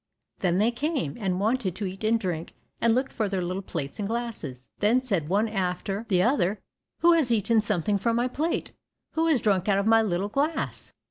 Then 0.39 0.57
they 0.57 0.71
came, 0.71 1.15
and 1.19 1.39
wanted 1.39 1.75
to 1.75 1.85
eat 1.85 2.03
and 2.03 2.19
drink, 2.19 2.55
and 2.81 2.95
looked 2.95 3.13
for 3.13 3.29
their 3.29 3.43
little 3.43 3.61
plates 3.61 3.99
and 3.99 4.07
glasses. 4.07 4.67
Then 4.79 5.03
said 5.03 5.29
one 5.29 5.47
after 5.47 6.07
the 6.09 6.23
other, 6.23 6.59
"Who 7.01 7.13
has 7.13 7.31
eaten 7.31 7.61
something 7.61 7.99
from 7.99 8.15
my 8.15 8.27
plate? 8.27 8.71
Who 9.13 9.27
has 9.27 9.41
drunk 9.41 9.69
out 9.69 9.77
of 9.77 9.85
my 9.85 10.01
little 10.01 10.29
glass? 10.29 10.95